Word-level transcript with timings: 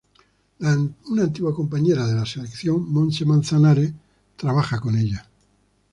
Una 1.09 1.21
antigua 1.21 1.53
compañera 1.53 2.07
de 2.07 2.15
la 2.15 2.25
selección, 2.25 2.91
Montse 2.91 3.23
Manzanares, 3.23 3.93
trabaja 4.35 4.79
con 4.81 4.97
ella. 4.97 5.29